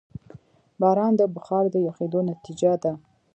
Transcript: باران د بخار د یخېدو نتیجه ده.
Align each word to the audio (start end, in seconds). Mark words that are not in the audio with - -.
باران 0.79 1.13
د 1.17 1.21
بخار 1.35 1.65
د 1.73 1.75
یخېدو 1.87 2.19
نتیجه 2.31 2.71
ده. 2.83 2.93